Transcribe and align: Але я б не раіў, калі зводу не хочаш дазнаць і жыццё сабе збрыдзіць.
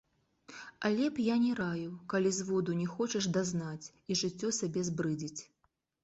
Але 0.87 1.01
я 1.07 1.09
б 1.17 1.25
не 1.41 1.49
раіў, 1.59 1.91
калі 2.13 2.31
зводу 2.37 2.71
не 2.79 2.87
хочаш 2.93 3.27
дазнаць 3.35 3.91
і 4.11 4.17
жыццё 4.23 4.49
сабе 4.61 4.81
збрыдзіць. 4.89 5.41